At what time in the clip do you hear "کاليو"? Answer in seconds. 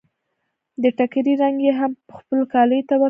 2.53-2.87